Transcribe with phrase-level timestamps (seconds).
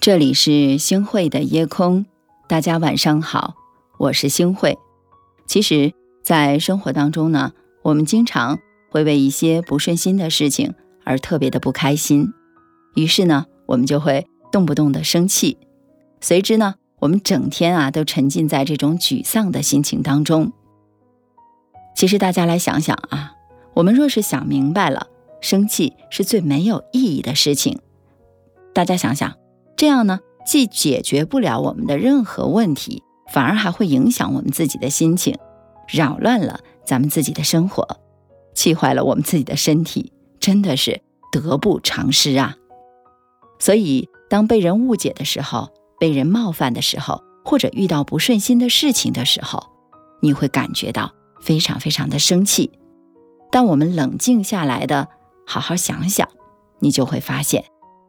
[0.00, 2.06] 这里是星慧的夜空，
[2.48, 3.54] 大家晚上好，
[3.98, 4.78] 我是星慧。
[5.46, 5.92] 其实，
[6.22, 8.58] 在生活当中呢，我们经常
[8.88, 10.72] 会为一些不顺心的事情
[11.04, 12.32] 而特别的不开心，
[12.94, 15.58] 于是呢，我们就会动不动的生气，
[16.22, 20.50] 随之呢，我们整天啊都沉浸在这种沮丧的心情当中。
[21.94, 23.34] 其实大家来想想啊，
[23.74, 25.08] 我们若是想明白了，
[25.42, 27.78] 生气是最没有意义的事情。
[28.72, 29.34] 大家想想，
[29.80, 33.02] 这样呢，既解决不了我们的任何问题，
[33.32, 35.38] 反而还会影响我们自己的心情，
[35.88, 37.88] 扰乱了咱们自己的生活，
[38.54, 41.00] 气坏了我们自己的身体，真的是
[41.32, 42.56] 得不偿失啊！
[43.58, 49.66] 所以，当被人误解的时候，被人冒犯的时候，或者遇到不顺心的事情的时候，
[50.20, 51.10] 你会感觉到
[51.40, 52.70] 非常非常的生气。
[53.50, 55.08] 当我们冷静下来的，
[55.46, 56.28] 好好想想，
[56.80, 57.64] 你就会发现。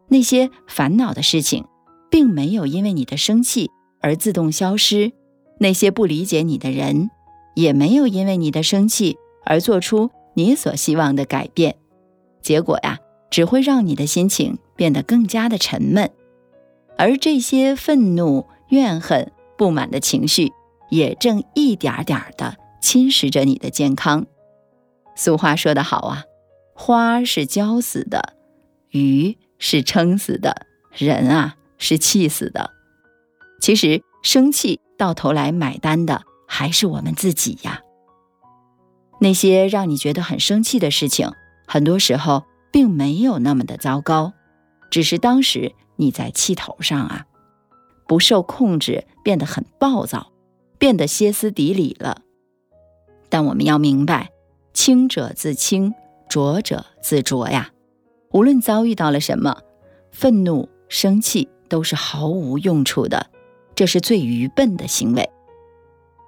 [0.09, 1.63] 那些烦恼的事情，
[2.11, 5.13] 并没有因为你的生气而自动消失；
[5.57, 7.09] 那些不理解你的人，
[7.55, 11.77] 也没有因为你的生气而做出你所希望的改变。
[12.41, 12.99] 结果呀，
[13.31, 16.11] 只会让你的心情变得更加的沉闷。
[16.97, 20.51] 而这些愤怒、怨恨、不满的情绪，
[20.89, 24.27] 也正一点点的侵蚀着你的健康。
[25.15, 26.25] 俗话说得好啊，
[26.75, 28.33] 花是浇死的，
[28.89, 29.37] 鱼。
[29.63, 32.71] 是撑死的人啊，是气死的。
[33.59, 37.81] 其实生气到头来买单的还是我们自己呀。
[39.19, 41.31] 那些让你觉得很生气的事情，
[41.67, 44.33] 很多时候并没有那么的糟糕，
[44.89, 47.25] 只是当时你在气头上啊，
[48.07, 50.31] 不受控制，变得很暴躁，
[50.79, 52.21] 变得歇斯底里了。
[53.29, 54.31] 但我们要明白，
[54.73, 55.93] 清者自清，
[56.27, 57.71] 浊者自浊呀。
[58.31, 59.57] 无论遭遇到了什么，
[60.11, 63.31] 愤怒、生气都是毫无用处的，
[63.73, 65.29] 这是最愚笨的行为。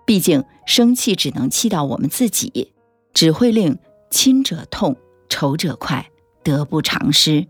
[0.06, 2.72] 毕竟，生气只能气到我们自己，
[3.14, 3.78] 只会令
[4.10, 4.96] 亲者痛、
[5.28, 6.10] 仇者快，
[6.44, 7.46] 得不偿失。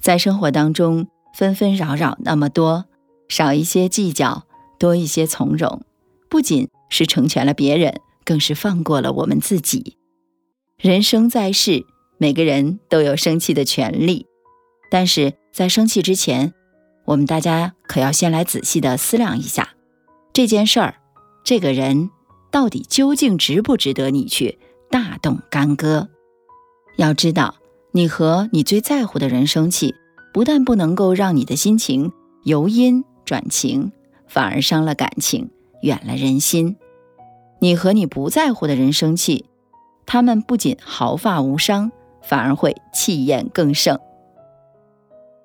[0.00, 2.86] 在生活当中，纷纷扰扰那么多，
[3.28, 4.44] 少一些计较，
[4.76, 5.82] 多一些从容，
[6.28, 9.96] 不仅是成全了别人，更是放过了我们自己。
[10.76, 11.86] 人生在世。
[12.18, 14.24] 每个人都有生气的权利，
[14.90, 16.54] 但是在生气之前，
[17.06, 19.70] 我们大家可要先来仔细的思量一下，
[20.32, 20.96] 这件事儿，
[21.44, 22.10] 这个人
[22.50, 24.58] 到底究竟值不值得你去
[24.90, 26.08] 大动干戈？
[26.96, 27.54] 要知道，
[27.92, 29.94] 你和你最在乎的人生气，
[30.32, 32.12] 不但不能够让你的心情
[32.42, 33.92] 由阴转晴，
[34.26, 35.50] 反而伤了感情，
[35.80, 36.76] 远了人心。
[37.60, 39.46] 你和你不在乎的人生气，
[40.04, 41.90] 他们不仅毫发无伤。
[42.22, 44.00] 反而会气焰更盛。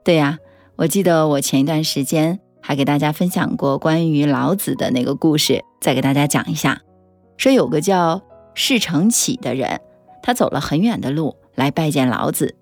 [0.04, 0.40] 对呀，
[0.82, 6.82] 我记得我前一段时间还给大家分享过关于老子的那个故事，再给大家讲一下。
[7.38, 8.20] 说有个叫
[8.56, 9.80] 释成启的人，
[10.24, 12.56] 他走了很远的路来拜见老子。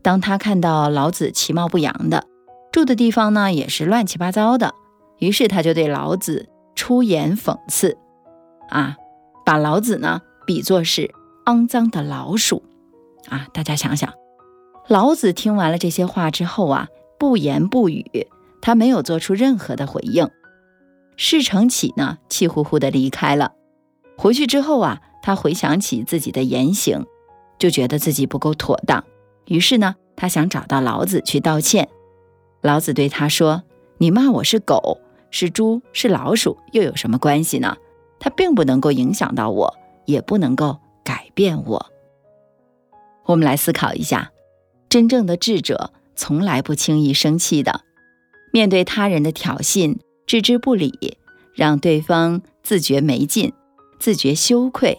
[0.00, 2.24] 当他看到老子其貌不扬的，
[2.72, 4.72] 住的地方呢也是乱七八糟的，
[5.18, 7.98] 于是他就对老子出言讽刺，
[8.70, 8.96] 啊，
[9.44, 11.10] 把老子呢比作是
[11.44, 12.62] 肮脏的老鼠。
[13.28, 14.10] 啊，大家想想，
[14.86, 18.28] 老子听完了这些话之后啊，不言不语，
[18.60, 20.28] 他没有做出任何的回应。
[21.16, 23.52] 事成启呢，气呼呼的离开了。
[24.16, 27.04] 回去之后啊，他回想起自己的言行，
[27.58, 29.04] 就觉得自己不够妥当，
[29.46, 31.88] 于是呢，他想找到老子去道歉。
[32.60, 33.62] 老子对他说
[33.98, 34.98] ：“你骂我是狗，
[35.30, 37.76] 是猪，是老鼠，又有什么关系呢？
[38.20, 41.86] 它并不能够影响到我，也不能够改变我。”
[43.26, 44.32] 我们来思考一下，
[44.88, 47.82] 真正的智者从来不轻易生气的。
[48.52, 49.96] 面对他人的挑衅，
[50.26, 51.16] 置之不理，
[51.54, 53.52] 让对方自觉没劲、
[53.98, 54.98] 自觉羞愧；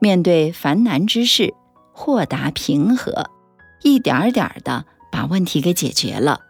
[0.00, 1.54] 面对烦难之事，
[1.92, 3.30] 豁达平和，
[3.82, 6.40] 一点点儿的把问题给解决了。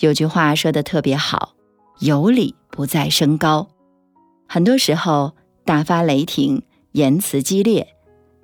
[0.00, 1.54] 有句话说的特别好
[2.00, 3.68] ：“有理不再升高。”
[4.48, 6.62] 很多时候，大发雷霆、
[6.92, 7.86] 言辞激烈，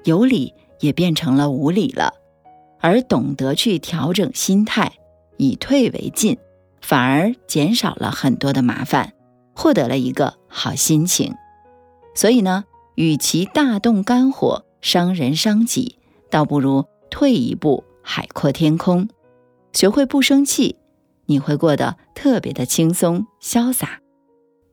[0.05, 0.55] 有理。
[0.81, 2.13] 也变成了无理了，
[2.81, 4.93] 而懂得去调整心态，
[5.37, 6.39] 以退为进，
[6.81, 9.13] 反而减少了很多的麻烦，
[9.55, 11.35] 获得了一个好心情。
[12.15, 12.65] 所以呢，
[12.95, 15.99] 与其大动肝火伤人伤己，
[16.31, 19.09] 倒不如退一步海阔天空。
[19.73, 20.77] 学会不生气，
[21.27, 24.01] 你会过得特别的轻松潇洒。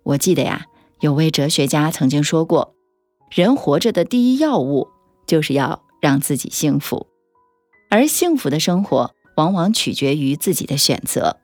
[0.03, 0.65] 我记得呀，
[0.99, 2.75] 有位哲学家曾经说过，
[3.29, 4.87] 人活着的第一要务
[5.25, 5.81] 就是要。
[6.03, 7.07] 让自己幸福，
[7.93, 11.37] 而幸福的生活往往取决于自己的选择。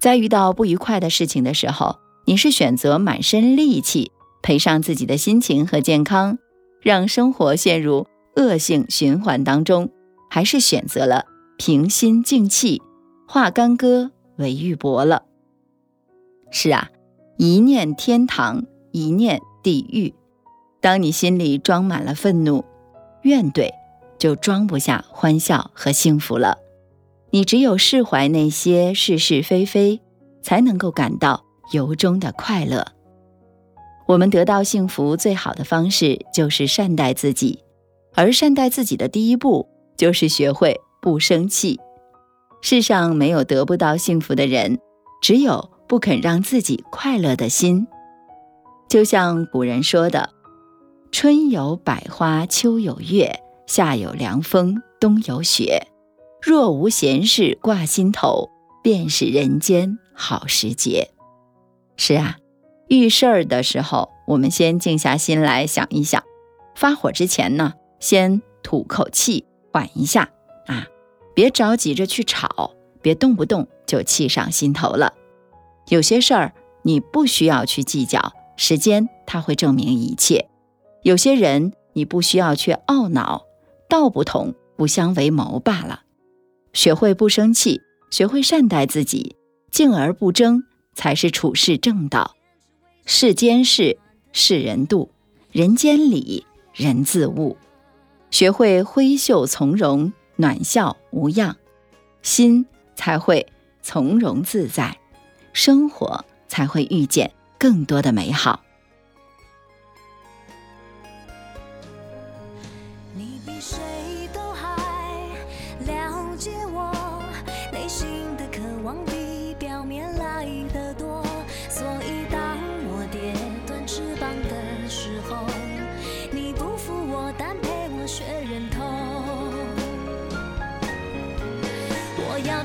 [0.00, 4.10] 在遇到不愉快的事情的时候，你是选择满身戾气
[4.42, 6.38] 赔上自己的心情和健康，
[6.80, 8.06] 让生活陷入
[8.36, 9.90] 恶性循环当中，
[10.30, 11.26] 还是选择了
[11.58, 12.80] 平心静气，
[13.28, 15.24] 化干戈为玉帛了？
[16.50, 16.88] 是啊，
[17.36, 20.14] 一念天堂，一念地狱。
[20.80, 22.64] 当你心里装满了愤怒、
[23.20, 23.68] 怨怼，
[24.26, 26.58] 就装不下欢笑和幸福了。
[27.30, 30.00] 你只有释怀那些是是非非，
[30.42, 32.84] 才能够感到由衷的快乐。
[34.08, 37.60] 我们得到幸福最好的方式就是善待自己，
[38.16, 41.78] 而善待自己的第一步就是学会不生气。
[42.60, 44.80] 世上没有得不到幸福的人，
[45.22, 47.86] 只有不肯让自己快乐的心。
[48.88, 50.30] 就像古人说的。
[51.12, 55.88] 春有百花，秋有月，夏有凉风，冬有雪。
[56.40, 58.50] 若无闲事挂心头，
[58.82, 61.10] 便是人间好时节。
[61.96, 62.38] 是啊，
[62.88, 66.22] 遇事儿的时候，我们先静下心来想一想。
[66.76, 70.30] 发火之前呢，先吐口气，缓一下
[70.66, 70.86] 啊，
[71.34, 72.70] 别着急着去吵，
[73.02, 75.14] 别动不动就气上心头了。
[75.88, 76.52] 有些事儿
[76.82, 80.48] 你不需要去计较，时间它会证明一切。
[81.02, 83.45] 有些人你不需要去懊恼，
[83.88, 86.02] 道不同不相为谋罢了。
[86.72, 87.80] 学会不生气，
[88.10, 89.36] 学会善待自己，
[89.70, 92.36] 静而不争，才是处世正道。
[93.04, 93.98] 世间事，
[94.32, 95.08] 世人度；
[95.52, 96.44] 人间理，
[96.74, 97.56] 人自悟。
[98.30, 101.56] 学会挥袖从容，暖笑无恙，
[102.22, 103.46] 心才会
[103.80, 104.98] 从容自在，
[105.52, 108.60] 生活才会遇见更多的美好。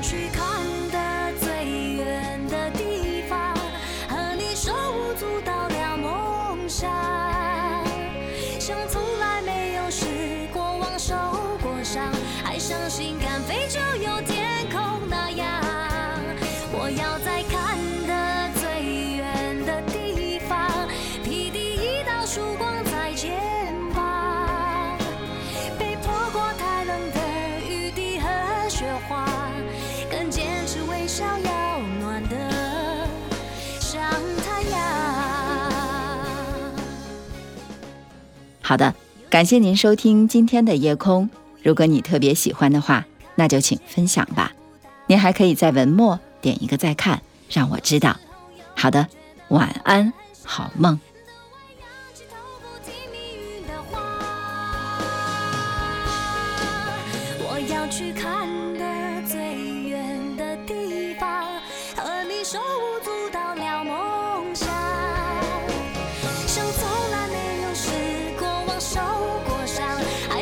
[0.02, 0.61] 去看
[38.72, 38.94] 好的，
[39.28, 41.28] 感谢您收听今天的夜空。
[41.62, 43.04] 如果你特别喜欢的话，
[43.34, 44.50] 那就请分享吧。
[45.06, 47.20] 您还可以在文末点一个再看，
[47.50, 48.16] 让我知道。
[48.74, 49.06] 好的，
[49.48, 50.10] 晚安，
[50.42, 50.98] 好梦。
[57.40, 58.48] 我要去看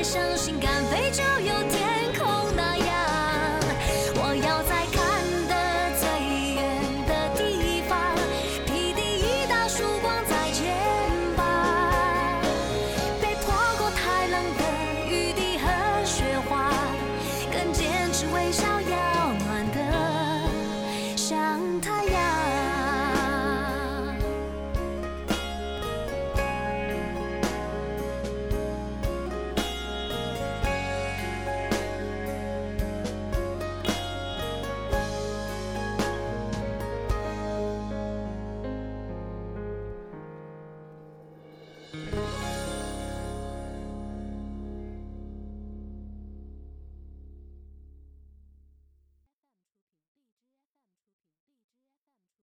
[0.02, 2.00] 相信敢飞就有天